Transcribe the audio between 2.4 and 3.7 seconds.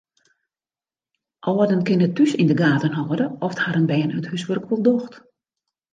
yn de gaten hâlde oft